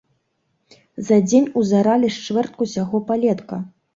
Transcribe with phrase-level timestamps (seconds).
[1.09, 3.63] За дзень узаралі з чвэртку ўсяго палетка.